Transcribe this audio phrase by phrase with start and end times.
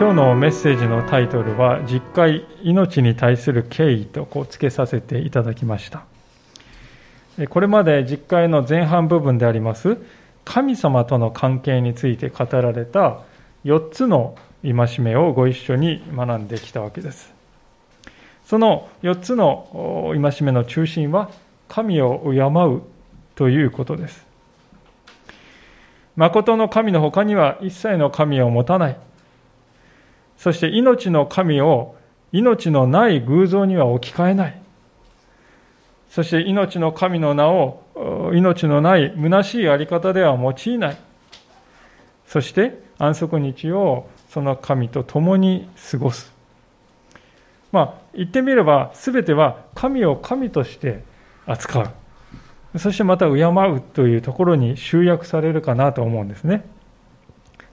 [0.00, 6.04] 今日のメッセージのタイトルは「実会命に対する敬意」とこう付けさせていただきました。
[7.50, 9.98] これまで実会の前半部分であります
[10.46, 13.18] 神様との関係について語られた
[13.66, 17.34] 4つの戒めをご一緒に学んできたわけです。
[18.46, 21.28] その4つの戒めの中心は
[21.68, 22.80] 神を敬う
[23.34, 24.26] ということです。
[26.16, 28.96] 誠の神の他には一切の神を持たない。
[30.40, 31.96] そして命の神を
[32.32, 34.58] 命のない偶像には置き換えない。
[36.08, 37.82] そして命の神の名を
[38.32, 40.96] 命のない虚しいあり方では用いない。
[42.26, 46.32] そして安息日をその神と共に過ごす。
[47.70, 51.02] まあ言ってみれば全ては神を神として
[51.44, 51.82] 扱
[52.74, 52.78] う。
[52.78, 56.64] そしてまた敬うというところに集約されるかなと思うんですね。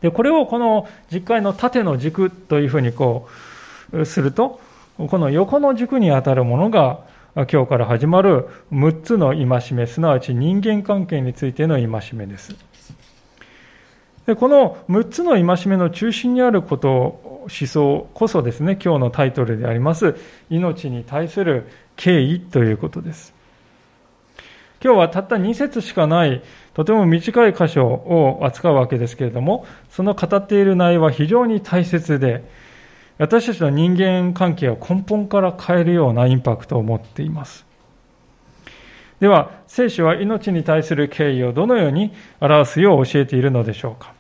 [0.02, 3.28] でこれをこの実会の縦の軸というふうにこ
[3.92, 4.59] うすると
[4.98, 7.00] この横の軸にあたるものが
[7.36, 12.56] 今日から始まる6つの戒めすなわち人間関係についての戒めです。
[14.26, 16.89] でこの6つの戒めの中心にあること
[17.42, 20.16] 思想こそですね今日のタイトルであります
[20.50, 23.34] 命に対する敬意ということです。
[24.84, 26.42] 今日はたった2節しかない
[26.78, 32.44] とても短い箇所を扱うわけですけれども、その語っている内容は非常に大切で、
[33.17, 37.66] 私たちの人間関係を根本から変えるようなインパクトを持っています。
[39.20, 44.14] では、聖書は命に対する敬意をどのように表すよう教えているのでしょうか。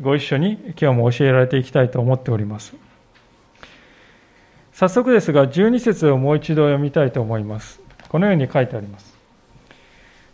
[0.00, 2.76] ご一緒に今日も教えられていきたいと思っております。
[4.72, 7.80] 早速ですが、12節をもう一度読みたいと思います。
[8.08, 9.13] このように書いてあります。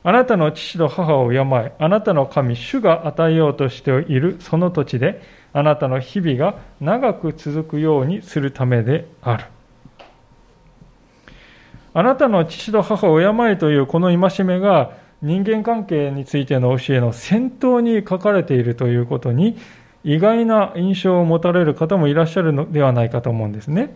[0.03, 5.23] あなたの父と母を敬え、あなたの神、主が与えようとしているその土地で、
[5.53, 9.45] あなたの日々が長く続くようにするためである。
[11.93, 19.59] あなたの父と母を敬えというこの戒めが人間関係についての教えの先頭に書かれているということに
[20.05, 23.95] 意外な印象を持たれる方もいらっしゃるのではないかと思うんですね。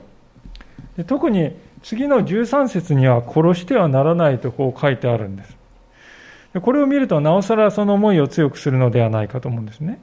[0.97, 5.64] で特に次の13節には殺してはならないとこう書いてあるんです。
[6.61, 10.01] これを見ると、なおさらその思いを強くするのではないかと思うんですね。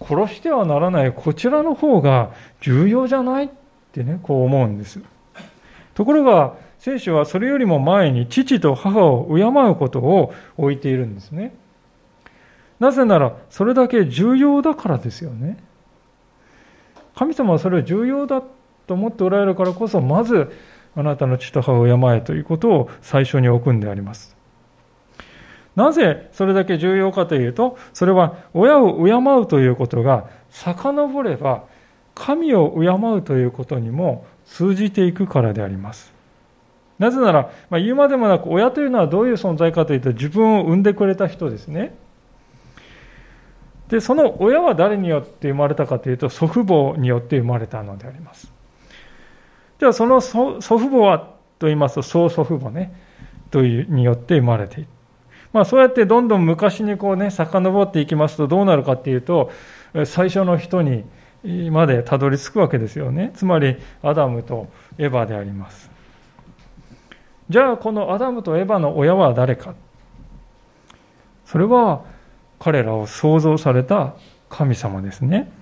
[0.00, 2.30] 殺してはならない、こちらの方が
[2.60, 3.48] 重要じゃないっ
[3.92, 5.00] てね、こう思うんです。
[5.94, 11.54] ところが、聖書はそれよりも前に父と母を敬うことを置いているんですね。
[12.80, 15.58] なぜなら、それだけ重要だからですよね。
[17.14, 18.42] 神様はそれを重要だ
[18.86, 20.52] と思っておられるからこそ、まず、
[20.96, 24.33] あなたの父と母を敬えということを最初に置くんであります。
[25.76, 31.64] なぜそれだけ重要かというと、それは親を敬うということが遡れば、
[32.14, 36.12] 神を敬うということにも通じていくからであります。
[36.98, 41.94] なぜなら、まあ、言うまでもなく、親というのはどういう存在かというと、自分を産んでくれた人ですね。
[43.88, 48.52] で、その親は誰によって生まれたかというと、祖父母によって生まれたのであります。
[49.80, 51.18] では、その祖父母は
[51.58, 52.94] と言いますと、曽祖父母ね、
[53.50, 54.88] というによって生まれている。
[55.54, 59.52] まあ、そうやってどんどん昔にこうね、遡っていきますとどうなるかっていうと、
[60.04, 61.04] 最初の人に
[61.70, 63.30] までたどり着くわけですよね。
[63.36, 64.66] つまり、アダムと
[64.98, 65.88] エヴァであります。
[67.48, 69.74] じゃあ、このアダムとエヴァの親は誰か
[71.46, 72.02] それは、
[72.58, 74.14] 彼らを創造された
[74.48, 75.52] 神様ですね。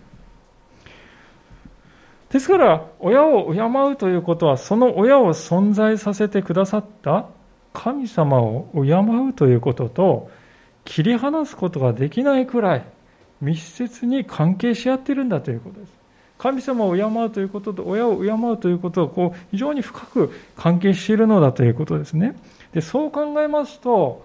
[2.30, 3.60] ですから、親を敬
[3.92, 7.26] うということは、その親を存在させてくださった
[7.72, 8.92] 神様を敬
[9.28, 10.30] うということと
[10.84, 12.84] 切り離すことができないくらい
[13.40, 15.92] 密接に関係し合っているんだということです。
[16.38, 22.34] 神様を敬うということと親を敬うということはこう非常に深く関係しているのだということですね。
[22.72, 24.24] でそう考えますと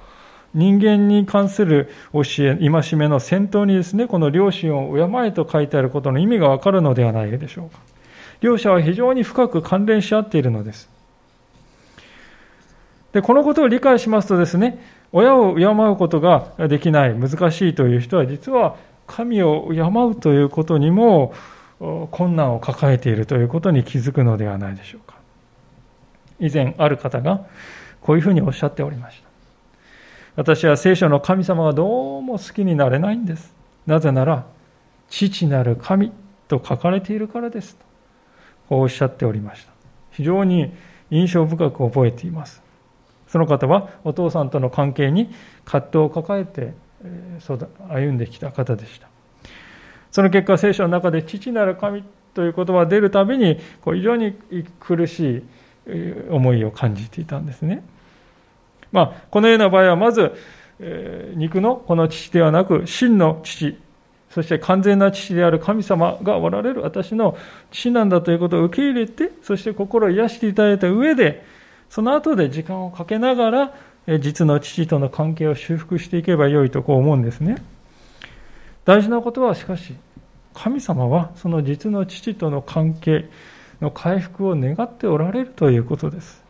[0.54, 7.80] 人間に関する教え、戒めの先頭にですね、この両親を敬えと書いてあることの意味がわかるのではないでしょうか。
[8.42, 10.90] 両者は非常に深く関連し合っているのです。
[13.18, 14.78] で、このことを理解しますとですね、
[15.12, 18.76] 親を敬うことができない、難しいという人は、実は
[19.08, 21.34] 神を敬うということにも
[22.12, 25.16] 困難を抱えているということに気づくのではないでしょうか。
[26.40, 27.48] 以前、ある方が
[28.02, 29.28] こういうふうにおっしゃっておりました。
[30.36, 33.52] 私は聖書の神様がどうも好きになれないんです。
[33.88, 34.46] なぜなら、
[35.10, 36.12] 父なる神
[36.48, 37.78] と書かれているからです。
[37.78, 37.86] と
[38.70, 39.72] こうおっしゃっておりました。
[40.12, 40.72] 非常に
[41.10, 42.67] 印象深く覚えています。
[43.28, 45.30] その方はお父さんとの関係に
[45.66, 46.74] 葛藤を抱えて
[47.90, 49.08] 歩んできた方でした。
[50.12, 52.04] その結果、聖書の中で父なる神
[52.34, 54.36] という言葉が出るたびに非常に
[54.80, 55.44] 苦し
[55.88, 55.92] い
[56.30, 57.84] 思いを感じていたんですね。
[58.92, 60.34] まあ、このような場合はまず、
[61.36, 63.78] 肉のこの父ではなく真の父
[64.30, 67.36] そして完全な父である神様がおられる私の
[67.72, 71.44] 父なんだということを受け入れてそして心を癒していただいた上で
[71.90, 73.74] その後で時間をかけながら
[74.20, 77.64] 実の父との関係を修復していけばよいとこう思うんですね。
[78.86, 79.96] 大事なことはしかし
[80.54, 83.30] 神様はその実の父との関係
[83.82, 86.44] の回復を願っておられるということです。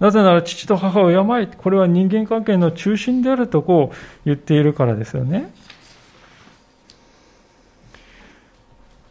[0.00, 5.52] なぜなら父と母を敬いこれは人間関係の中心であるとこう言っているからですよね。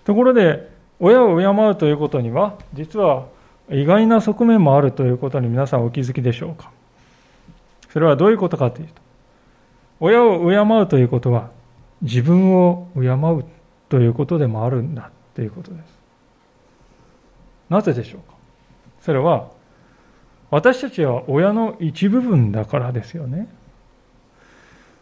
[0.03, 0.69] ところで
[0.99, 3.27] 親を敬うということには実は
[3.69, 6.71] 意外な側面もあるということに皆さんお気づきでしょうか？
[7.89, 8.93] それはどういうことかというと
[9.99, 11.49] 親を敬うということは
[12.01, 13.45] 自分を敬う
[13.89, 15.83] ということでもあるんだということです。
[17.69, 18.33] なぜでしょうか？
[19.01, 19.49] それは
[20.51, 23.47] 私たちは親の一部分だからですよね。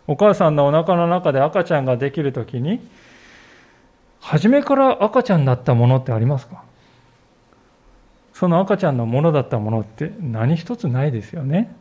[0.08, 2.80] お母さんのお腹の中で赤ちゃんができるときに
[4.20, 6.64] 初めから赤ちゃんだったものってありますか？
[8.42, 11.76] その赤ちゃんのものだったものって何一つないですよね。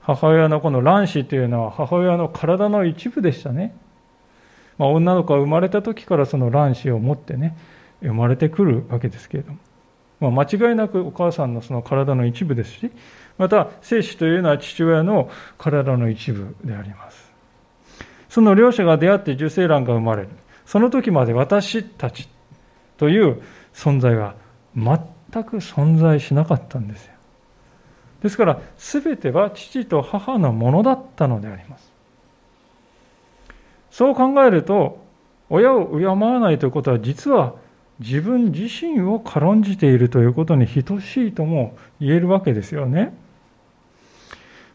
[0.00, 3.72] 母親のこの卵子というのは母親の体の一部でしたね、
[4.78, 7.56] まあ、女の子は生まれた時からその卵子を持ってね
[8.02, 9.52] 生まれてくるわけですけれど
[10.18, 12.90] も、まあ、間違いなくお母さんのその体の一部ですし
[13.38, 17.32] また精子というのは父親の体の一部であります。
[18.28, 20.30] その両者が出会って受精卵が生まれる。
[20.66, 22.28] その時まで私たち
[22.96, 23.40] という
[23.72, 24.34] 存在は
[24.74, 27.12] 全全く存在しなかったんですよ。
[28.22, 31.90] ですから、全ては父と母のものだったのであります。
[33.90, 35.02] そう考えると、
[35.50, 37.54] 親を敬わないということは実は
[38.00, 43.12] 自分自身を軽んじているということに等しいとも言えるわけですよね。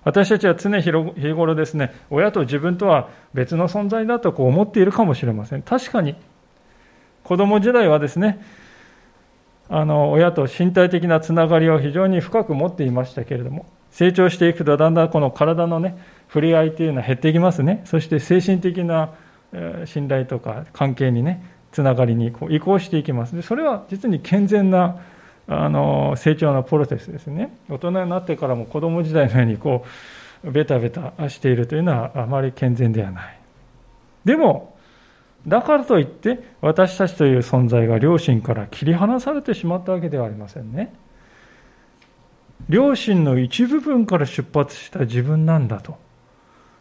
[0.04, 5.62] 私たちは常日頃ですね、親と自分とは別の存在だとこう思っているかもしれません。
[5.62, 6.16] 確かに、
[7.24, 8.40] 子供時代はですね、
[9.70, 15.98] あの親と身体的なつながりを非常に深く持っていましたけれども、成長していくとだんだんこの体のね、
[16.28, 17.82] 触れ合いというのは減っていきますね。
[17.86, 19.12] そして精神的な
[19.86, 23.36] 信頼とか関係にね、つながりにこう移行していきます。
[23.36, 24.98] でそれは実に健全な
[25.48, 29.86] あの成長のプロセスですね大人になってからも子供時代のようにこ
[30.44, 33.40] うベタベタしているというのはあまり健全ではない
[34.26, 34.77] でも
[35.48, 40.94] だからといって私たちという存在が両親から切り離されてしまったわけではありませんね。
[42.68, 45.98] 両親の一部分から出発した自分なんだと。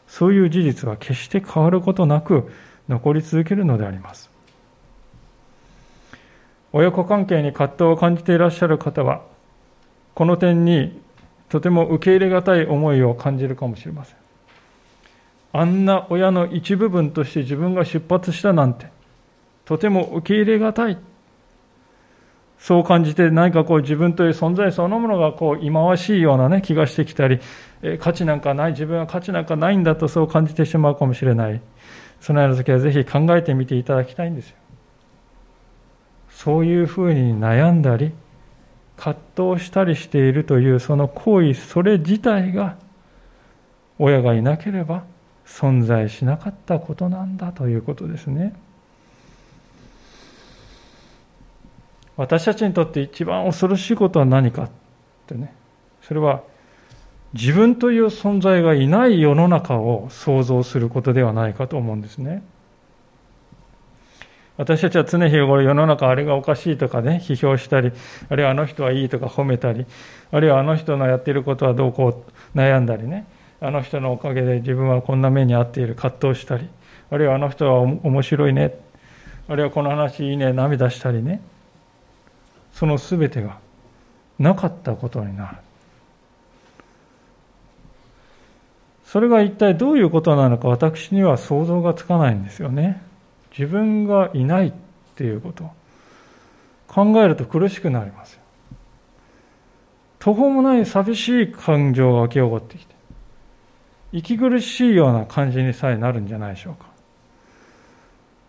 [0.08, 2.50] そういう事実は決して変わることなく
[2.88, 4.30] 残り続けるのであります。
[6.72, 9.22] 親子関係に葛藤を感じていらっしゃる方は、
[10.14, 11.00] この点に
[11.48, 14.25] とても受け入れがたい思いを感じるかもしれません。
[15.52, 18.88] あんな親の一部分として自分が出発したなんて、
[19.64, 20.98] とても受け入れがたい。
[22.58, 27.40] そう感じて何かこう自分という存在そのものがこう忌まわしいようなね気がしてきたり、
[27.82, 31.60] え価値なんかない、自分は価値なんかないんだとそう感じてしまうかもしれない。
[32.20, 34.56] そのような時はぜひ考えてみていただきたいんですよ。
[36.30, 38.12] そういうふうに悩んだり
[38.96, 42.76] 葛藤したりしているというその行為それ自体が
[43.98, 45.04] 親がいなければ
[45.46, 48.54] 存在しなかったことなんだということですね。
[52.16, 54.70] 私たちにとって一番恐ろしいことは何かっ
[55.26, 55.54] てね。
[56.02, 56.42] それは
[57.34, 62.42] 自分という存在がいない世の中を想像することではないかと思うんですね。
[64.56, 67.92] 私たちは常日頃世の中あれがおかしいとかね、批評したり、
[68.30, 69.84] あるいはあの人はいいとか褒めたり、
[70.30, 72.24] あるいはあの人のやっていることはどうこ
[72.54, 73.26] う悩んだりね、
[73.60, 76.68] あの人のおかげで自分はこんな目に遭っている葛藤したり、
[77.10, 78.78] あるいはあの人は面白いね、
[79.48, 81.40] あるいはこの話いいね、涙したりね、
[82.72, 83.58] その全てが
[84.38, 85.56] なかったことになる。
[89.06, 93.00] それが一体どういうことなのか私には想像がつかないんですよね。
[93.56, 94.72] 自分がいないっ
[95.14, 95.70] ていうこと
[96.88, 98.40] 考えると苦しくなりますよ。
[100.18, 102.95] 途方もない寂しい感情が湧き起こってきて、
[104.16, 106.86] 息苦しいような感じにさえなるんじゃないでしょうか。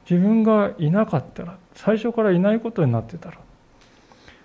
[0.10, 3.38] 自分がいなかったら、最初からいないことになってたら、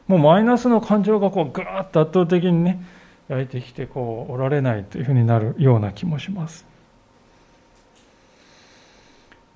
[0.08, 2.82] もうマイナスの感情がこうガーッと圧倒的にね、
[3.28, 6.66] 焼いてきてこうおられないというふうになるような気もします。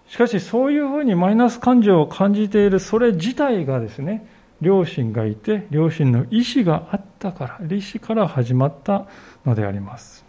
[0.09, 4.25] しかしそういうふうにマイナス感情を感じているそれ自体がですね、
[4.61, 9.07] 両親がいて、両親の意思があったから、意思から始まった
[9.45, 10.26] のであります。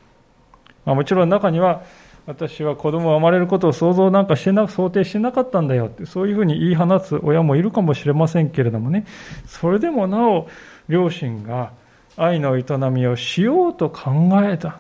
[0.88, 1.84] まあ、もちろん中には、
[2.28, 9.06] 私は子供が生まれることを想像なんかしてな想定してなかったんだよって、そういうふうに言い放つ親もいるかもしれませんけれどもね、
[9.46, 10.48] それでもなお、
[10.88, 11.74] 両親が
[12.16, 14.12] 愛の営みをしようと考
[14.44, 14.80] えた。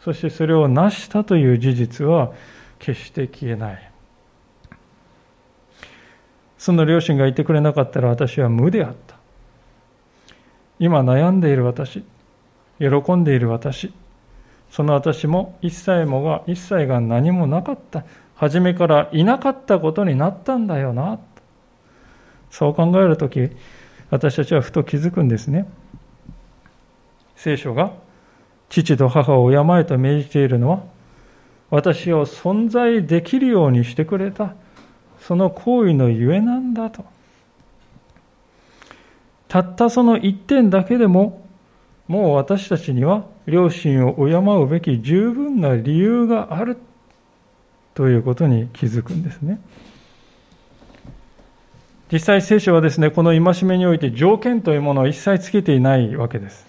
[0.00, 2.32] そしてそれを成したという事実は
[2.78, 3.90] 決して消えない。
[6.58, 9.16] その両親がいてくれなかったら私は無であった。
[10.78, 12.04] 今悩んでいる私、
[12.78, 13.90] 喜んでいる私、
[14.70, 18.04] その私も一切もが、一切が何もなかった。
[18.36, 21.18] 初めからいなかったことになったんだよな。
[22.50, 23.50] そう考えるとき、
[24.10, 25.66] 私たちはふと気づくんですね。
[27.36, 27.92] 聖書が
[28.68, 30.82] 父と母を敬えと命じているのは、
[31.70, 34.54] 私を存在できるようにしてくれた、
[35.20, 37.04] その行為のゆえなんだと。
[39.48, 41.45] たったその一点だけでも、
[42.08, 46.78] もう私たちには両親を敬うべき十分な理由がある
[47.94, 49.60] ということに気づくんですね。
[52.12, 56.66] 実際聖書はですね、この戒めにおいて条件というものを一切つけていないわけです。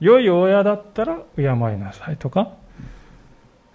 [0.00, 1.46] 良い親だったら敬い
[1.78, 2.54] なさいとか、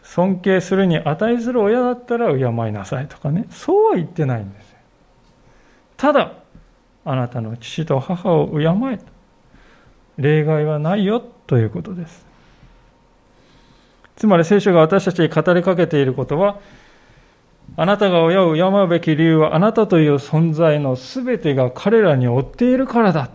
[0.03, 4.77] 尊敬するに値する親だったら敬いなさいとかね、そうは言ってないんですよ。
[5.95, 6.33] ただ、
[7.05, 9.16] あなたの父と母を敬えと。
[10.17, 12.25] 例外はないよということです。
[14.15, 16.59] つまり聖書が私たちに語りかけていることは、
[17.75, 23.29] あなたが親を敬うべき理由はあなたという存在の全てが彼らに追っているからだ。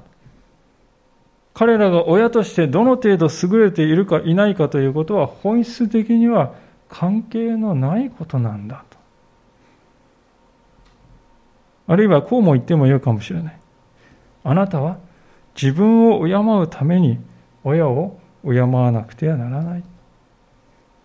[1.54, 6.54] 彼らが親としてどの程度優れているかいないかということは本質的には
[6.88, 8.98] 関係のないことなんだと。
[11.88, 13.58] あるいはこうも言ってもよいかもしれない。
[14.44, 14.98] あなたは
[15.54, 17.18] 自分を敬うために
[17.64, 19.84] 親を敬わなくてはならない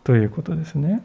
[0.04, 1.02] ということですね。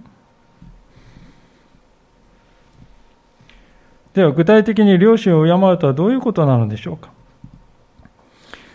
[4.14, 7.10] では具体的に両親を敬うとはどういうことなのでしょうか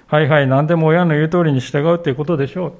[0.08, 2.74] はいはい、何でも親の言う通りに従うということでしょう。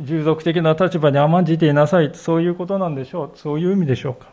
[0.00, 3.30] 従属的な立場に甘んじていなさい、そういうことなんでしょう。
[3.34, 4.28] そういう意味でしょうか。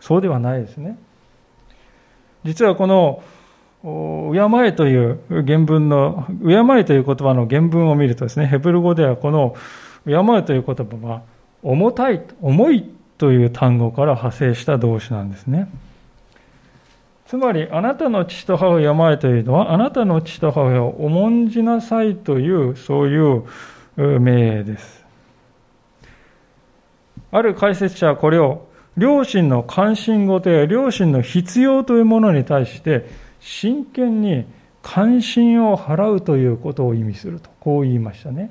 [0.00, 0.98] そうではないですね。
[2.44, 3.22] 実はこの、
[3.86, 9.54] 敬えという原文の、敬えという言葉の原文を見るとですね、ヘブル語ではこの
[10.04, 11.22] 敬えという言葉は、
[11.62, 15.68] 重たい、重いという単語から派生した動詞なんですね。
[17.26, 25.04] つまり、あなたの父と母を病えというのは、あなたの父と母を重んじなさいという、そういう命令です。
[27.30, 28.66] ある解説者はこれを、
[28.96, 34.44] 両親の関心事や両親の必要というものに対して、真剣に
[34.82, 38.50] 関心を払うということを意味すると、こう言いましたね。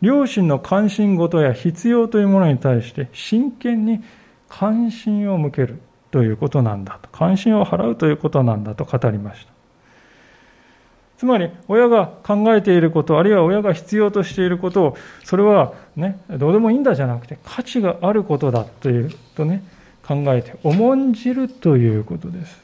[0.00, 4.02] 両親の関心事や必要というものに対して、真剣に
[4.48, 5.80] 関心を向ける。
[6.14, 9.52] ということなんだと関心を払うということなんだと語りました
[11.16, 19.64] つまり親が考えていることあるいは親が必要としていることをそれはねどうでもいいんだじゃなくて価値があることだというとね
[20.06, 22.63] 考えて重んじるということです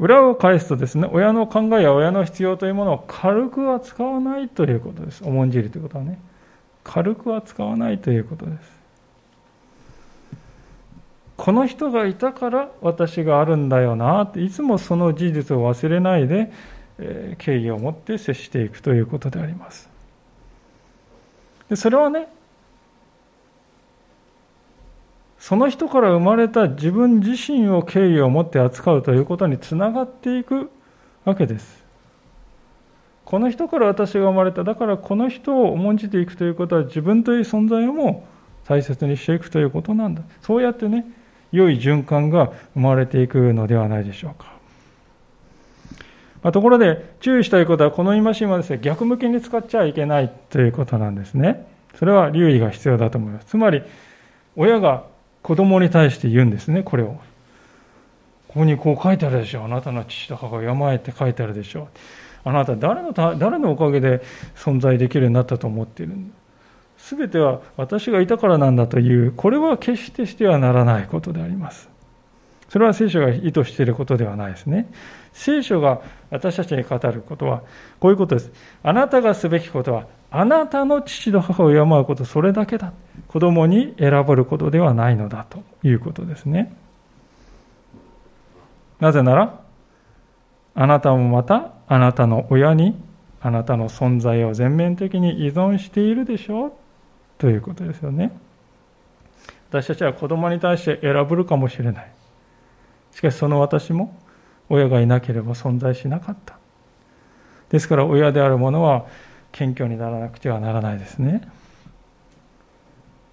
[0.00, 5.22] 裏を返すとですね親の考えや親の必要というものを軽く扱わないということです。
[5.22, 6.18] 重んじるということはね。
[6.82, 8.80] 軽く扱わないということです。
[11.36, 16.50] この人がいたから私があるんだよなっていつもその事実を忘れないで、
[16.98, 19.90] え敬意を持って接していくということであります。
[21.68, 22.28] でそれはね
[25.40, 30.70] その人から生まれた自分自身を敬意を持って扱うということにつながっていく
[31.24, 31.82] わけです
[33.24, 38.26] この人から私が生まれただからこの人を重んじていくということは自分という存在をも
[38.64, 41.06] 大切にしていくということなんだそうやってね
[41.52, 44.52] 良い循環が生まれていくのではないでしょうか。
[46.42, 51.66] まあ、ところで注意したいことはこの戒めはですね逆向きに使っちゃいけないということなんですね。
[51.96, 53.46] それは留意が必要だと思います。
[53.46, 53.82] つまり
[54.54, 55.09] 親が
[55.42, 57.18] 子供に対して言うんですね、これを。
[58.48, 59.64] ここにこう書いてあるでしょ。
[59.64, 61.88] あなたの父と母が山へって書いてあるでしょ。
[62.42, 64.22] あなた誰の誰のおかげで
[64.56, 66.34] 存在できるようになったと思っているんだ。
[67.08, 71.88] 全ては私がいたからなんだという、これは決してしてはならないことであります。
[72.68, 74.86] それは聖書が意図していることではないですね。
[75.32, 77.62] 聖書が私たちに語ることは、
[77.98, 78.52] こういうことです。
[78.82, 82.92] あなたがすべきことは、あなたの父と母を敬うこと、それだけだ。
[83.26, 86.74] 子供に選ばることではないのだということですね。
[89.00, 89.60] なぜなら、
[90.74, 92.96] あなたもまたあなたの親に
[93.40, 96.72] あなたの存在を全面的に依存しているでしょう
[97.38, 98.32] ということですよね。
[99.70, 102.12] 私たちは子供に対して選ぶるかもしれない。
[103.12, 104.16] しかしその私も
[104.68, 106.58] 親がいなければ存在しなかった。
[107.70, 109.06] ですから親である者は
[109.52, 111.42] 謙虚にならなくてはならないですね。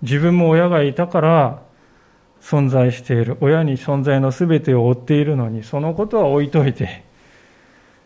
[0.02, 1.62] 自分も親がいたから
[2.42, 3.38] 存在している。
[3.42, 7.04] 親に存在の全てを追っているのに、そのことは置いといて、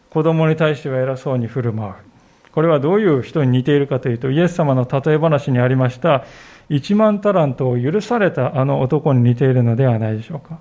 [0.10, 1.94] 子供に対しては偉そうに振る舞う。
[2.52, 6.26] これはどういう人に似ているかというと、イエス様の例え話にありました、
[6.70, 10.60] 1万タラントを許されたあの男に似ているのではないでしょうか。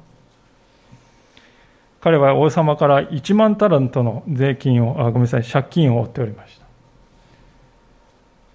[2.00, 6.59] 彼は王様から1万タラントの税金を、あごめんなさい、借金を負っておりました。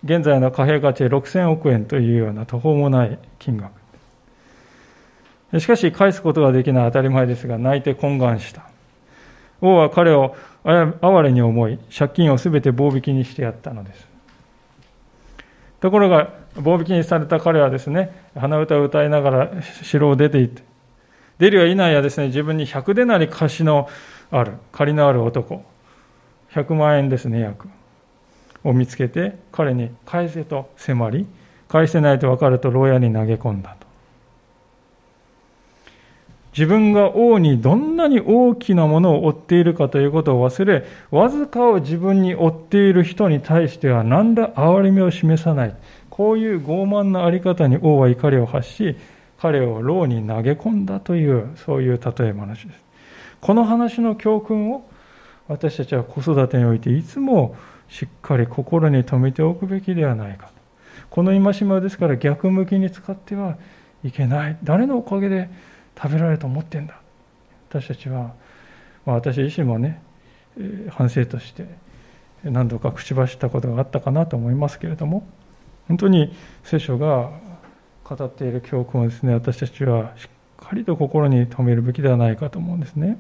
[0.05, 3.74] 現在の貨幣価値6000億円というような途方もない金額。
[5.59, 8.69] しかし返すことができない当たり前ですが、泣いて懇願した。
[9.62, 14.07] 王は彼を哀れに思い、借金をすべて棒引きにしてやったのです。
[15.81, 20.62] ところが、棒引きにされた彼はですね、鼻歌を歌いながら城を出て行って、
[21.39, 23.89] 出るや否やですね、自分に100でなり貸しの
[24.29, 25.63] ある、借りのある男、
[26.53, 27.67] 100万円ですね、約、
[28.65, 31.25] を見つけて、彼に返せと迫り、
[31.69, 33.86] 返せないと分かると牢屋に投げ込んだと。
[36.51, 45.75] 自分が王にどんなに大きなものを追っているかということを忘れ、わずかを自分に追っている人に対しては何ら憐れみを示さない。
[46.10, 48.95] こういう傲慢なあり方に王は怒りを発し、
[49.38, 52.79] 彼を牢に投げ込んだという、そういう例え話です。
[53.42, 54.87] この話の教訓を
[55.48, 57.55] 私たちは子育てにおいていつも
[57.87, 60.50] しっかり心に留めておくべきではないか。
[61.09, 63.57] この戒めはですから逆向きに使っては
[64.03, 64.57] いけない。
[64.63, 65.50] 誰のおかげで
[65.98, 67.00] 食べられると思ってんだ
[67.69, 68.33] 私たちは、
[69.05, 70.01] まあ、私自身もね
[70.91, 71.65] 反省として
[72.43, 75.27] 何度か口走ったことがあったかなと思いますけれども
[75.87, 77.31] 本当に聖書が
[78.03, 83.17] 語っている教訓をですね私たちはしっかりと心に留めるべきではないかと思うんですね。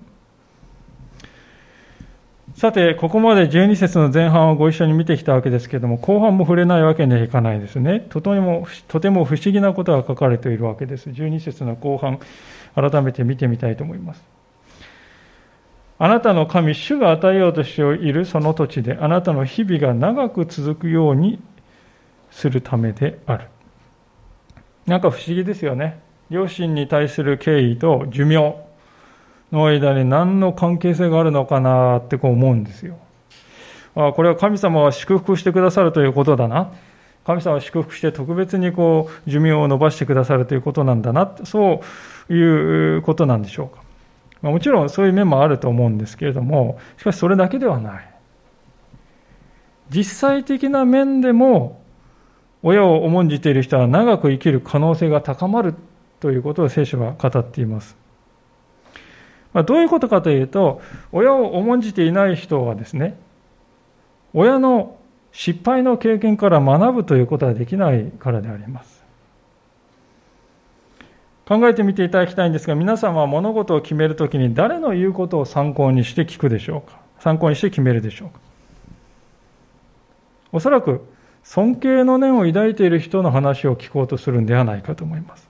[2.55, 7.99] さて、ここまで12節の前半をご一緒に見てきたわけですけれども、後半も触れないわけにはいかないですね。
[8.09, 11.09] とてもとても不思議なことが書かれているわけです。
[11.09, 12.17] 12節の後半、
[12.73, 14.23] 改めて見てみたいと思います。
[15.99, 21.41] あなたの神、主が与えようとしているその土地で、あなたの日々が長く続くように
[22.31, 23.47] するためである。
[24.85, 25.99] なんか不思議ですよね。
[26.29, 28.55] 両親に対する敬意と寿命
[29.55, 32.97] の間に何の関係性があるのかなってこう思うんですよ。
[33.95, 36.71] あこれは神様は祝福してくださるということだな。
[37.25, 41.81] 神様は祝福して特別にこう寿命を伸ばしてくださるということなんだな、そ
[42.29, 43.81] ういうことなんでしょうか。
[44.41, 48.09] ま、もちろんそういう面もあると思うんですけれども、しかしそれだけではない。
[49.89, 51.81] 実際的な面でも、
[52.61, 55.75] 親を重んじている人は長く生きる可能性が高まる
[56.19, 57.95] ということを聖書は語っています。
[59.55, 60.81] まあ、どういうことかというと、
[61.13, 63.17] 親を重んじていない人はですね、
[64.33, 64.97] 親の
[65.31, 69.01] 失敗の経験から学ぶということはできないからであります。
[71.47, 76.99] 考えてみていただきたいんですが、皆さんは物事を決めるときに誰の言うことを参考にして聞くでしょうか？
[77.19, 78.39] 参考にして決めるでしょうか？
[80.51, 81.07] おそらく
[81.43, 85.47] 尊敬の念を抱いている人の話を聞こうとするんではないかと思います。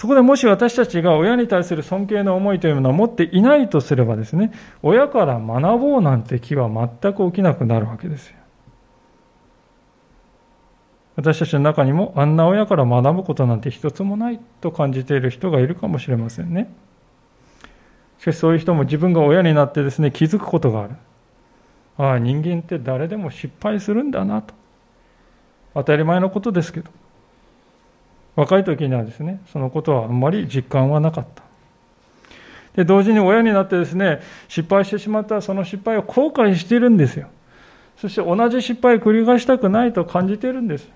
[0.00, 4.50] そこでもし私たちが親に対する尊敬の思いというものを持っていないとすればですね、
[4.82, 8.36] 親から学ぼうなんて気は全く起きなくなるわけですよ。
[11.16, 16.72] 私たちの中にもあんな親から学ぶことなんて一つもないと感じている人がいるかもしれませんね。
[18.20, 20.96] しかしそういう人も自分が親になってですね、気づくことがある。
[21.98, 24.54] ああ、人間って誰でも失敗するんだなと。
[25.74, 26.90] 当たり前のことですけど。
[28.40, 31.42] 若い時にはですね、そのことはあんまり実感はなかった。
[32.74, 37.28] で、同時に親になってですね、失敗してしまったその失敗を後悔しているんですよ。
[37.98, 40.88] そして同じ失敗を繰り返したくないと感じているんです。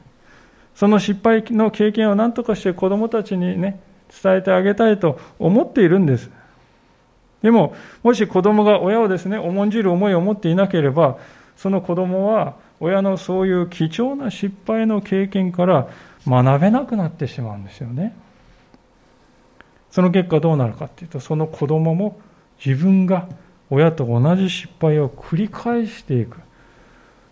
[0.75, 3.79] その失敗の経験を何とかして子供たちにね、
[4.23, 6.31] 伝えてあげたいと思っているんです。
[7.43, 11.19] でも、もし子供が親をですね、重んじる思いを持っていなければ、
[11.59, 15.89] その子供は親のそういう貴重な失敗の経験から
[16.27, 18.17] 学べなくなってしまうんですよね。
[19.91, 22.19] その結果どうなるかっていうと、その子供も
[22.65, 23.29] 自分が
[23.71, 26.39] 親と同じ失敗を繰り返していく、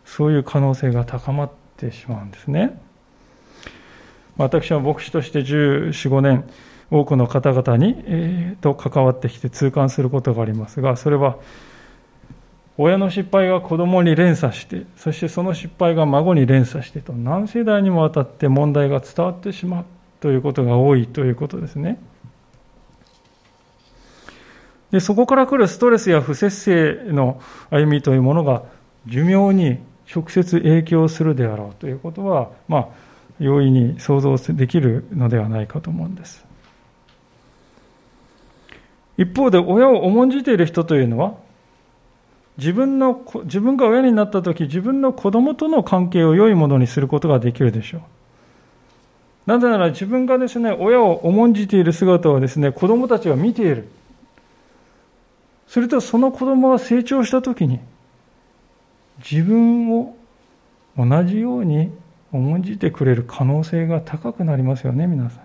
[0.05, 2.81] そういう可能性が高まってしまうんですね。
[4.37, 6.49] 私は牧師として14、5年、
[6.91, 11.39] 多くの方々に、えー、と関わってきて痛感することがありますが、それは、
[12.79, 19.85] 親の失敗が子供に連鎖して、そしてその失敗が孫に連鎖してと、何世代にもわたって問題が伝わってしまう
[20.21, 21.99] ということが多いということですね。
[24.93, 28.63] でそこから来るストレスや不節制の歩みというものが
[29.07, 29.79] 寿命に
[30.15, 32.89] 直接影響するであろうということは、まあ、
[33.39, 36.45] 容易に想像できるのではないかと思うんです。
[39.17, 41.35] 一方で親を重んじている人というのは
[42.63, 48.01] 自分の自分が親になった時自分の子供との関係を良いものにすることができるでしょう。
[49.47, 53.89] なぜなら自分がですね親を重んじている姿をですね子供たちが見ている。
[55.67, 57.81] するとその子供が成長した時に
[59.29, 60.15] 自分を
[60.97, 61.91] 同じように
[62.31, 65.43] 重んじてくれる可能性が高くなりますよね皆さん。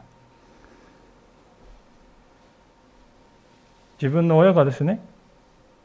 [4.00, 5.00] 自分の親がですね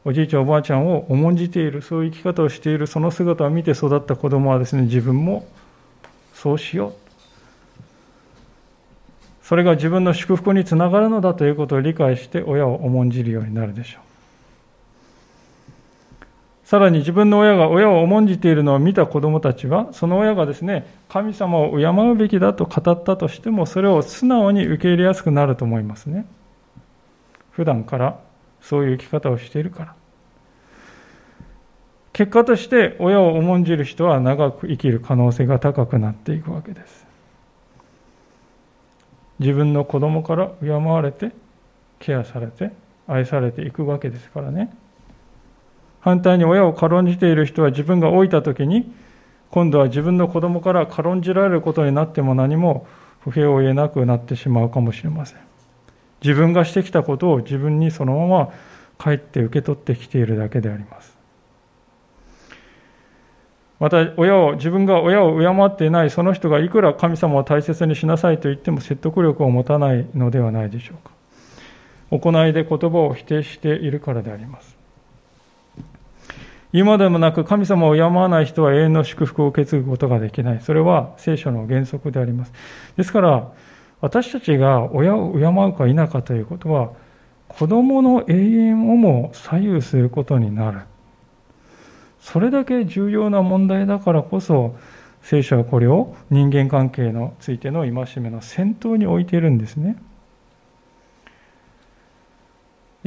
[0.05, 5.47] おじいちゃんおばあちゃんを重んじているそういう生き方をしているその姿を見て育った子供はですね自分も
[6.33, 6.93] そうしよう。
[9.43, 14.03] それが自分の祝福につながるのだということを理解して親を重んじるようになるでしょう。
[16.65, 26.25] さらに自分の親が親を重んじているのを見た子供たちはその親がですね神様を敬うべきだと語ったとしてもそれを素直に受け入れやすくなると思いますね。
[27.51, 28.19] 普段から
[28.63, 29.95] そういう生き方をしているから。
[32.13, 37.05] 結果として親を重んじる人は長く生きる可能性が高くなっていくわけです。
[39.39, 41.31] 自分の子供から敬われて、
[41.99, 42.71] ケアされて、
[43.07, 44.73] 愛されていくわけですからね。
[46.01, 48.93] 反対に親を軽んじている人は自分が老いた時に、
[49.49, 52.87] 今度は自分の子供から軽んじられることになっても何も
[53.21, 55.52] 不平を言えなくなってしまうかもしれません。
[56.23, 58.53] 自分がしてきたことを自分にそのまま
[58.97, 61.13] 帰って受け取ってきているだけであります。
[63.79, 71.11] また親を自分が親を敬っていないその人がいくら神様を大切にしなさいと言っても説得力を持たないのではないでしょうか。
[72.17, 74.77] 行いで言葉を否定しているからであります。
[76.71, 80.61] 今でもなく神様を敬わない人は永遠の祝福を受け継ぐことができない。
[80.61, 82.53] それは聖書の原則であります。
[82.95, 83.51] ですから
[84.03, 86.91] 私たちが親を敬うか否かということは、
[87.47, 90.81] 子供の永遠をも左右することになる。
[92.19, 94.75] それだけ重要な問題だからこそ、
[95.21, 99.95] 聖書はこれを人間関係についての戒めの先頭に置いているんですね。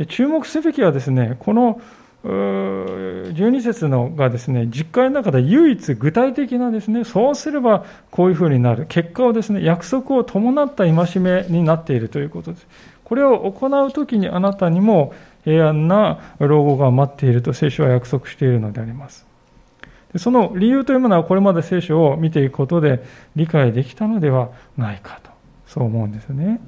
[0.08, 1.78] 注目すべきはですね、この
[2.26, 12.66] 12節のがですね、実会の中で唯一具体的なですね、そうすればこういうふうになる、結果をですね、約束を伴った戒めになっているということです。
[13.04, 19.24] これを行うときにあなたにも平安な老後が待っていると聖書は約束しているのであります。
[20.16, 23.04] その理由というものはこれまで聖書を見ていくことで
[23.36, 25.30] 理解できたのではないかと、
[25.66, 26.60] そう思うんですね。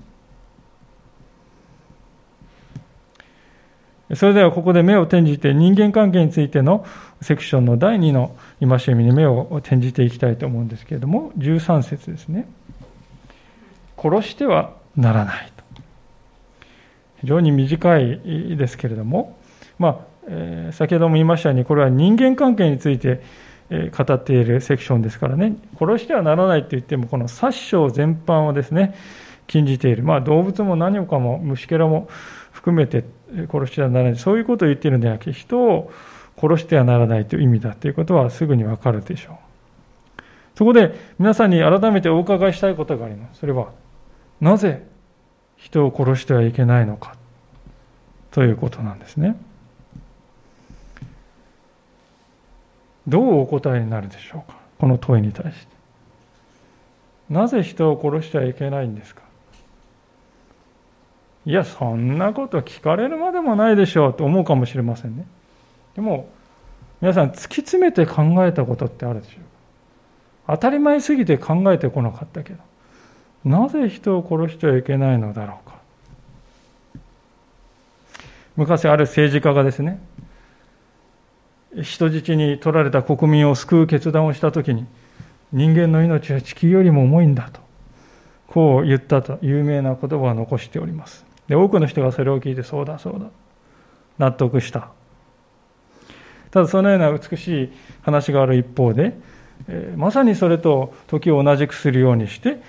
[4.14, 6.87] それではここで目を転じて人間関係についての
[7.21, 12.49] セクションの第2の戒めに目を転じていきたいと思うんですけれども、13節ですね。
[14.01, 15.64] 殺してはならないと。
[17.21, 19.37] 非常に短いですけれども、
[19.79, 23.23] まあ、えー、先ほども言いましたように、これは人間関係について
[23.71, 28.94] 語っているセクションですからね、殺してはならないと言っても、この殺生全般をですね、
[29.47, 30.03] 禁じている。
[30.03, 32.09] まあ、動物も何もかも虫けらも
[32.53, 33.05] 含めて
[33.51, 35.93] 殺してはならない、そういうことを言っているんではなくて、人を
[36.37, 40.23] 殺してはならないという意味だということはすぐにわかるでしょう。
[40.57, 43.41] そこで皆さんに改めてお伺いしたいことがあります。
[43.41, 43.71] それは、
[44.41, 44.87] なぜ
[45.57, 47.14] 人を殺してはいけないのか
[48.31, 49.37] ということなんですね。
[53.07, 55.79] どうお答えになるでしょうかこの問いに対して。
[57.31, 59.23] なぜ人を殺してはいけないんですか
[61.48, 65.26] いや、そんなこと聞かれるまでもないでしょうと思うかもしれませんね。
[65.94, 66.28] でも、
[67.00, 69.42] 皆さん突き詰めて考えたことってあるでしょう
[70.46, 72.58] 当たり前すぎて考えてこなかったけど、
[73.46, 75.78] なぜ人を殺してはいけないのだろうか。
[78.54, 80.02] 昔ある政治家がですね、
[81.80, 84.84] 人質に取られた国民を救う決断をしたときに、
[85.54, 87.62] 人間の命は地球よりも重いんだと、
[88.48, 91.26] こう言ったと有名な言葉を残しております。
[91.48, 93.26] で、多くの人がそれを聞いて、そうだ、そうだ、
[94.18, 94.90] 納得した。
[96.50, 99.18] ただ、そのような美しい話がある一方で、
[99.68, 102.61] え、まさにそれと時を同じくするようにして、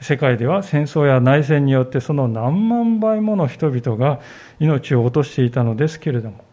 [0.00, 4.20] 世界では戦争や内戦によってその何万倍もの人々が
[4.60, 6.44] 命を落としていたのですけれども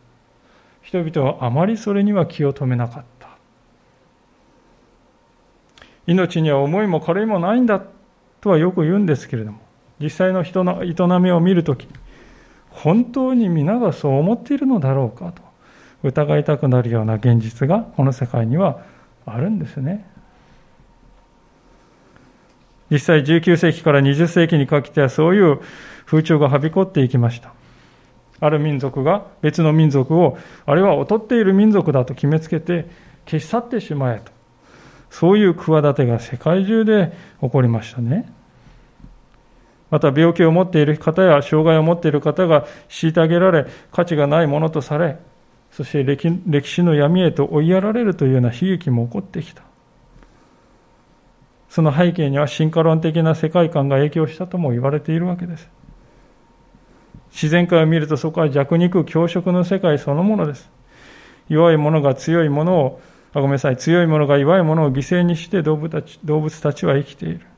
[0.82, 3.28] 人々はあまりそれには気を止めなかった
[6.08, 7.84] 命には思いも軽いもないんだ
[8.40, 9.60] とはよく言うんですけれども
[10.02, 11.88] 実際の人の営みを見るとき
[12.70, 15.42] 本当に皆がそう思っているのだろうかと
[16.04, 18.82] 疑いたくなるような現実がこの世界には
[19.26, 20.08] あるんですね
[22.90, 25.60] 実際19世紀から20世紀にかけてはそういう
[26.06, 27.54] 風潮がはびこっていきました
[28.40, 32.90] ある民族が別の民族をあれは劣っている民族だと決めつけて
[33.26, 34.32] 消し去ってしまえと
[35.12, 38.32] そういう企てが世界中で起こりましたね。
[39.92, 45.20] また病気を持っている方や障害を持っている方が虐げられ価値がないものとされ
[45.72, 49.64] そして歴史の闇へと追いやられるというような悲劇も起こってきた。
[51.70, 55.70] その背景には進化論的な世界観が影響したとも言われているわけです。
[57.32, 60.70] 自然界を見るとそこは弱肉強食の世界そのものです。
[61.48, 63.02] 弱い者が強いものを
[63.34, 67.51] あごめんなさい、強い者が弱い者を犠牲にして動物たち動物たちは生きている。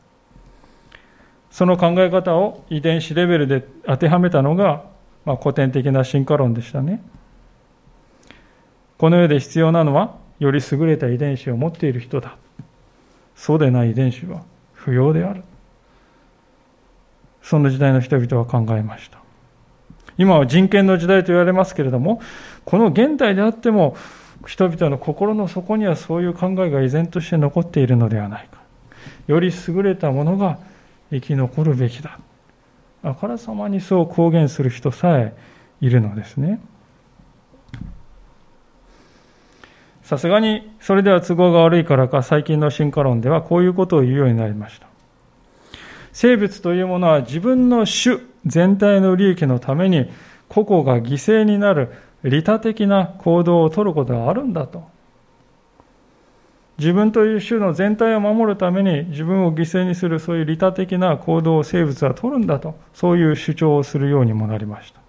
[1.54, 4.86] その考え方を遺伝子レベルで当てはめたのが、
[5.24, 7.00] まあ、古典的な進化論でしたね。
[8.98, 12.38] この世で必要なのは、より優れた遺伝子を持っている人だ。
[13.36, 14.42] そうでない遺伝子は
[14.74, 15.44] 不要である。
[17.44, 19.20] その時代の人々は考えました。
[20.18, 22.20] 今は人権の時代と言われますけれども、
[22.66, 23.96] この現代であっても、
[24.48, 28.58] 人々の心の底にはそういう考えが依然として残っているのではないか。
[29.28, 30.58] より優れたものが
[31.14, 32.20] 生き残るべきだ。
[33.04, 35.36] あからさまにそう公言する人さえ
[35.82, 36.60] いるのですね。
[40.02, 44.88] さすがにそれでは都合が悪いからか最近の進化論ではこういうことを言うようになりました。
[46.12, 50.10] 生物というものは自分の種全体の利益のために
[50.48, 51.92] 個々が犠牲になる
[52.24, 54.93] 利他的な行動をとることがあるんだと。
[56.78, 65.00] 自分という種の全体を守るために自分を犠牲にするそういう利他的な行動を生物は取るんだと、そういう主張をするようにもなりました。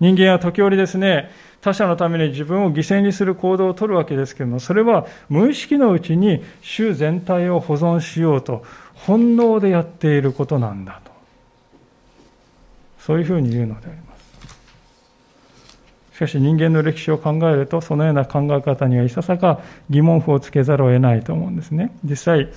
[0.00, 6.42] 人間は時折ですね、他者のために自分を犠牲にする行動を取るわけですけれども、それは無意識のうちに
[6.76, 11.12] 種全体を保存しようと本能でやっていることなんだと。
[12.98, 14.03] そういうふうに言うのであります。
[16.14, 21.90] しかし人間の歴史を考えると、そのような考え方にはいささか疑問符をつけざるを得ないと思うんですね。
[22.04, 22.52] 実際、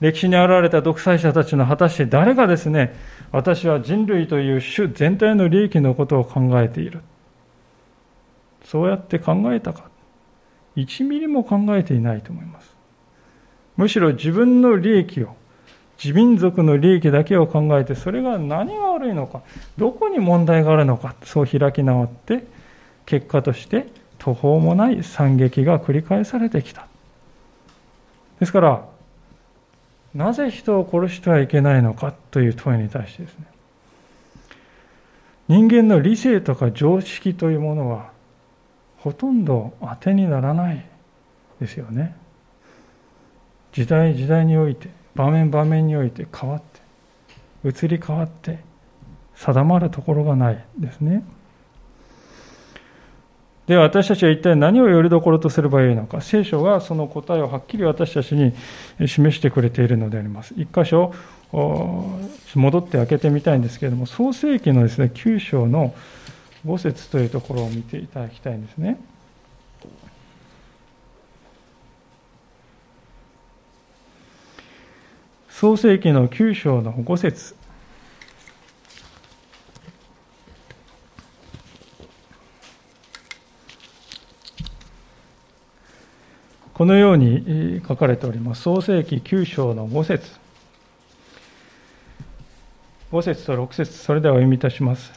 [0.00, 2.96] 歴史に現れた独裁者たちの果たして誰がですね、
[3.32, 7.02] 私は人類という種全体の利益のことを考えている。
[8.64, 9.90] そうやって考えたか。
[10.76, 12.74] 1ミリも考えていないと思います。
[13.76, 15.36] むしろ自分の利益を、
[16.02, 19.42] 自民族の利益だけを考えて、それが何が悪いのか、
[19.76, 22.44] どこに問題があるのか、そう開き直って、
[23.06, 23.86] 結果として
[24.18, 26.86] 途方もない惨劇が繰り返されてきた。
[28.38, 28.84] ですから、
[30.14, 33.46] なぜ人を殺してはいけないのかという問いに対してですね、
[35.48, 38.10] 人間の理性とか常識というものは、
[38.98, 40.84] ほとんど当てにならない
[41.60, 42.14] ですよね。
[43.72, 46.62] 時代時代において、場面場面において変わっ
[47.62, 48.58] て、移り変わって、
[49.34, 51.24] 定まるところがないですね。
[53.70, 56.20] では私たちは一体何をよりどころとすればいいのか。
[56.22, 58.52] 聖書がその答えをはっきり私たちに
[59.06, 60.52] 示してくれているのであります。
[60.56, 61.14] 一箇所
[62.56, 65.94] 戻って開けてみたいんですけれども創世記のですね9章の
[66.66, 68.98] 5節というところを見ていただきたいんですね。
[75.48, 77.59] 創世記の9章の5節。
[86.80, 88.62] このように書かれております。
[88.62, 90.30] 創世記9章の5節
[93.12, 95.12] 5節と6節それではお読みいたします。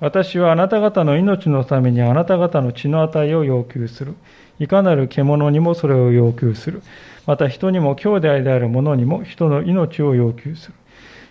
[0.00, 4.14] 私はあなた方の命のためにあなた方の血の値を要求する。
[4.58, 6.82] いかなる獣にもそれを要求する。
[7.26, 10.74] また人にも兄弟である者にも人の命を要求する。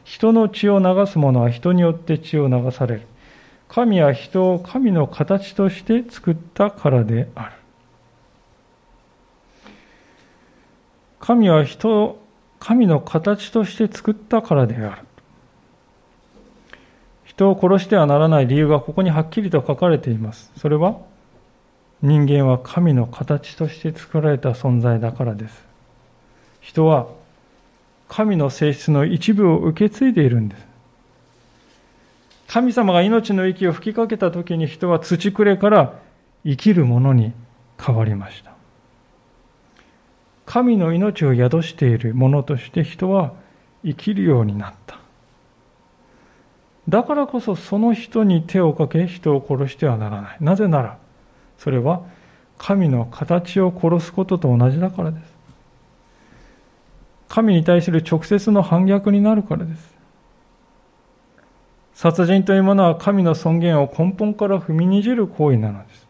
[0.04, 3.02] 人の血を流す者は人によって血を流される。
[3.68, 7.61] 神は人を神の形として作ったからである。
[11.22, 12.22] 神は人を
[12.60, 15.02] 神の形として作ったからである。
[17.24, 20.52] 人を殺してはならない理由がここにはっきりと書かれています。
[20.58, 20.98] それは
[22.02, 25.64] 人間は神の形として作られた存在だからです。
[26.60, 27.08] 人は
[28.10, 30.66] 神の性質の一部を受け継いでいるんです。
[32.48, 35.94] 神様が命の息を吹きかけた時に人は土くれから
[36.44, 37.32] 生きるものに
[37.80, 38.51] 変わりました。
[40.52, 43.32] 神の命を宿しているものとして人は
[43.86, 45.00] 生きるようになった。
[46.90, 50.38] だからこそその人に手をかけ人を殺してはならない。
[50.42, 50.98] なぜなら、
[51.58, 52.02] それは
[52.58, 55.24] 神の形を殺すことと同じだからです。
[57.30, 59.94] 神に対する直接の反逆になるからです。
[61.94, 66.08] 殺人というものは神の尊厳を根本から踏みにじる行為なのです。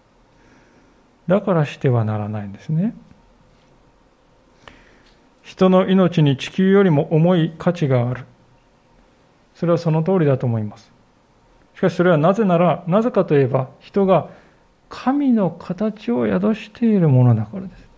[1.27, 2.95] だからしてはならないんですね。
[5.51, 8.23] 人の命に地球よりも重い価値がある。
[9.53, 10.89] それはその通りだと思います。
[11.75, 14.29] しかしそれはなぜなら、なぜかといえば、人が
[14.87, 17.89] 神の形を宿しているものだからです。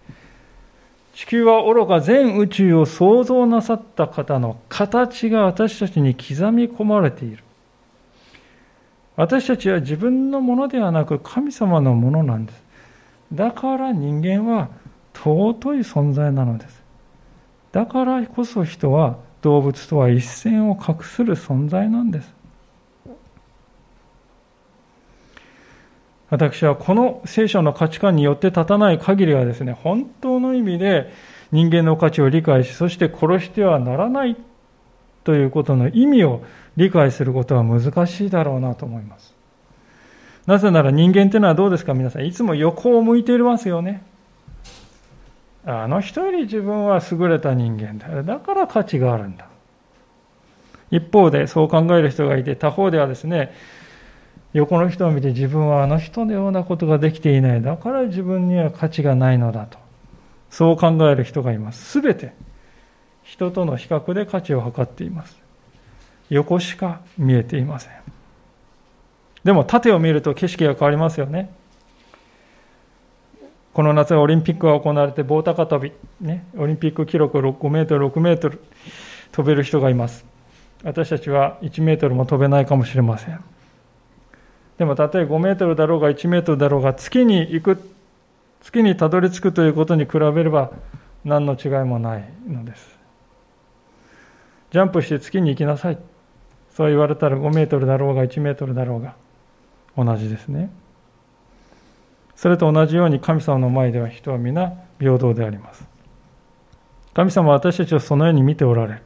[1.14, 7.44] 地球は愚か全宇宙を創造なさった方の形が私たちに刻み込まれている。
[9.16, 12.64] 私たちは自分のものではなく神様のものなんです。
[13.32, 14.70] だから人間は
[15.14, 16.83] 尊い存在なのです。
[17.74, 22.34] だからこそ人は動物とは一線を画する存在なんです。
[26.30, 31.12] 私はこの聖書の価値観によって立たない限りはですね、本当の意味で
[31.52, 34.36] 人間の価値を理解し、そして殺してはならない
[35.24, 36.44] ということの意味を
[36.76, 39.36] 理解することは難しいだろうなと思います。
[40.46, 41.94] なぜなら人間というのはどうですか？
[41.94, 42.26] 皆さん。
[42.26, 44.04] いつも横を向いていますよね。
[45.66, 48.24] あの人より自分は優れた人間だ。
[48.24, 49.48] だから価値があるんだ。
[50.92, 53.54] 一方でそう考える人がいて、他方ではですね、
[54.54, 57.62] 横の人を見て自分はあの人のようなことができていない。
[57.62, 59.80] だから自分には価値がないのだと。
[60.50, 61.84] そう考える人がいます。
[61.84, 62.34] すべて
[63.24, 65.36] 人との比較で価値を測っています。
[66.30, 67.94] 横しか見えていません。
[69.44, 71.52] でも縦を見ると景色が変わりますよね。
[73.74, 78.62] この夏はオリンピックが行われて棒高跳び、ね、オリンピック記録5メートル、6メートル
[79.32, 80.26] 飛べる人がいます。
[80.84, 83.44] 私たちは1メートルも飛べないかもしれません。
[84.78, 87.80] でもたとえ5メートルだろうが1メートルだろうが月に行く、
[88.62, 90.72] 月にたどり着くということに比べれば
[91.26, 93.00] 何の違いもないのです。
[94.72, 95.98] ジャンプして月に行きなさい。
[96.76, 99.16] そう言われたら5メートルだろうが1メートルだろうが
[99.98, 100.70] 同じですね。
[102.36, 105.86] それと同じように神様の前では人は皆平等であります。
[107.14, 109.02] 神様は私たちをそのように見ておられる。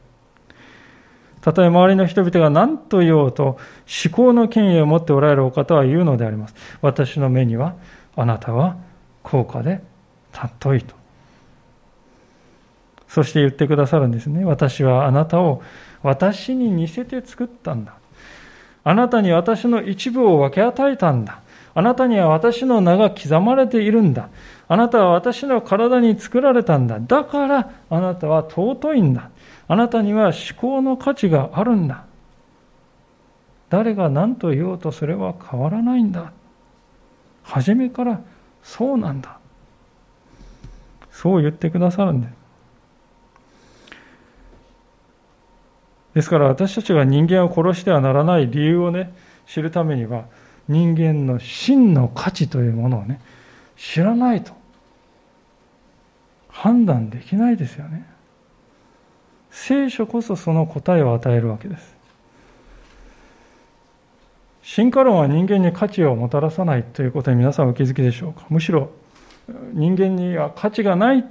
[1.40, 3.58] たとえ周りの人々が何と言おうと
[4.04, 6.54] 思考の権威を持っておられるお方は言うのであります。
[6.80, 7.76] 私の目には
[8.16, 8.76] あなたは
[9.22, 9.80] 高価で
[10.32, 10.94] 尊いと。
[13.08, 14.44] そして言ってくださるんですね。
[14.44, 15.62] 私はあなたを
[16.02, 17.94] 私に似せて作ったんだ。
[18.84, 21.40] あなたに私の一部を分け与えたんだ。
[21.78, 24.30] あなたには私の名が刻まれているんだ。
[24.66, 26.98] あなたは私の体に作られたんだ。
[26.98, 29.30] だからあなたは尊いんだ。
[29.68, 32.02] あなたには思考の価値があるんだ。
[33.70, 36.32] 誰が何と言おうとそれは変わらないんだ。
[37.44, 38.22] 初めから
[38.64, 39.38] そうなんだ。
[41.12, 42.32] そう言ってくださるんです。
[46.14, 49.14] ですから私たちが人間を殺してはならない理由をね、
[49.46, 50.24] 知るためには、
[50.68, 53.20] 人間の真の価値というものをね、
[53.76, 54.52] 知らないと
[56.48, 58.06] 判断できないですよね。
[59.50, 61.96] 聖書こそその答えを与えるわけです。
[64.62, 68.44] 進化論は人間に価値をもたらさないということに皆さんお気づきでしょうか？
[68.50, 68.90] むしろ
[69.72, 71.24] 人間には価値がない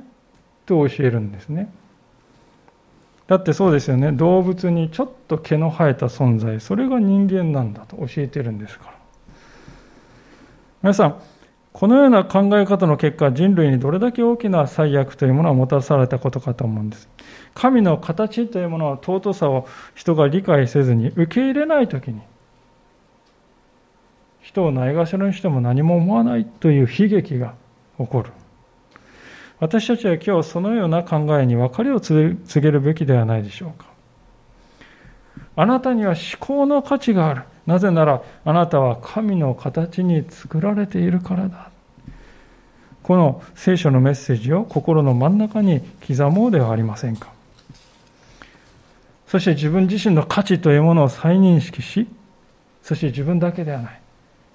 [0.66, 1.72] と教えるんですね。
[3.28, 4.12] だってそうですよね。
[4.12, 8.97] 動物にちょっと毛の生えた存在、それが人間なんだと教えてるんですから。
[10.82, 11.22] 皆さん、
[11.74, 17.10] このような考え方の結果、人類にどれだけ大きな最悪というものをもたらされたことかと思うんです。
[17.54, 22.22] 神の形というものは尊さを人が理解せずに受け入れないときに、
[24.42, 27.56] 人をないがしろにしても何も思わないという悲劇が
[27.98, 28.32] 起こる。
[29.60, 33.88] 私たちは今日そのような考えに別れを告げるべきではないでしょうか。
[35.56, 37.42] あなたには思考の価値がある。
[37.68, 41.70] なぜならあなたは神の形に作られているからだ。
[43.04, 47.30] この聖書のメッセージを心の真ん中に刻もうではありませんか。
[49.28, 52.08] そして自分自身の価値というものを再認識し、
[52.82, 54.02] そして自分だけではない。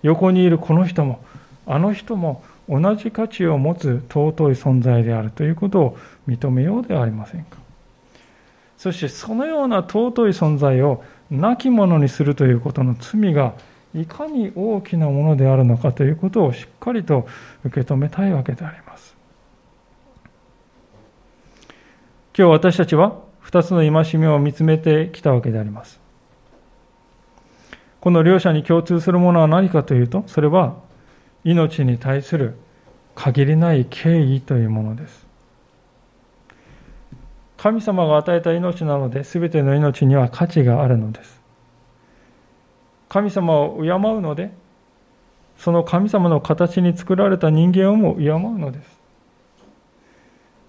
[0.02, 1.22] 横にいるこの人も、
[1.66, 7.58] あの人も同じ価値を持つ尊い存在であるということを認めようではありませんか。
[8.78, 13.54] そしてそのような尊い存在を亡き者にするということの罪が
[13.94, 17.26] いかに大きなものであるのかということをしっかりと
[17.64, 19.16] 受け止めたいわけであります。
[22.36, 26.00] 今日私たちは二つの戒めを見つめてきたわけであります。
[28.00, 30.76] この両者に共通するものは何かというと、それは
[31.44, 32.56] 命に対する
[33.14, 35.21] 限りない敬意というものです。
[37.62, 41.40] 神様が与えた命なので、全ての命には価値があるのです。
[43.08, 44.50] 神様を敬うので、
[45.58, 48.98] その神様の形に作られた人間をも敬うのです。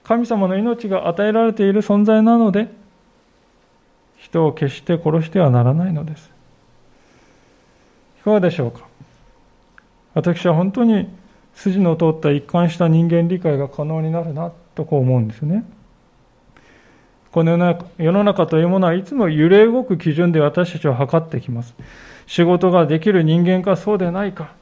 [0.03, 2.69] 神様の命が与えられている存在なので、
[4.17, 6.29] 人を決して殺してはならないのです。
[8.19, 8.85] いかがでしょうか？
[10.13, 11.07] 私は本当に
[11.55, 15.65] 筋の通った一貫した人間理解が可能になるなとこう思うんですね。
[17.33, 17.57] この
[17.97, 21.73] 世の中というものはいつも揺れ動く基準で私たちを測ってきます。
[22.27, 24.53] 仕事ができる人間かそうでないか、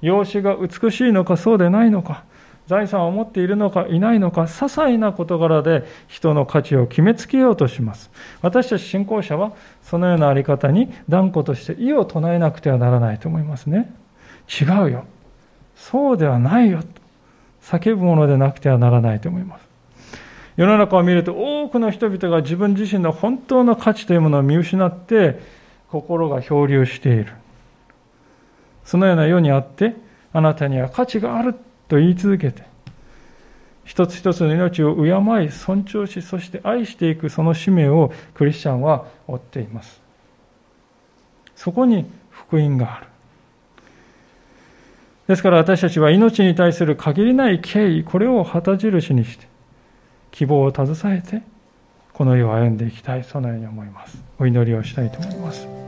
[0.00, 2.22] 容姿が美しいのかそうでないのか、
[2.68, 8.12] 財産を持っているのかいないのか、些細な事柄で人の価値を決めつけようとします。
[8.42, 9.50] 私たち信仰者は
[9.82, 13.92] そのようなあり方に断固として異を唱えなくてはならないと思いますね。
[14.48, 15.04] 違うよ。
[15.74, 16.78] そうではないよ。
[17.60, 19.73] 叫ぶものでなくてはならないと思います。
[20.56, 25.40] 世の中を見ると多くの人々が自分自身の本当の価値というものを見失って
[25.90, 27.32] 心が漂流している。
[28.84, 29.96] そのような世にあって
[30.32, 31.54] あなたには価値がある
[31.88, 32.62] と言い続けて
[33.84, 40.00] 一つ一つの命を敬い尊重しそして愛していくその使命をクリスチャンは負っています
[41.56, 43.06] そこに福音がある
[45.28, 49.46] ですから私たちは命に対する限りない敬意これを旗印にして
[50.34, 51.42] 希望を携えて
[52.12, 54.18] この世を歩んでいきたいそのように思います。
[54.38, 55.83] お祈りをしたいと思います。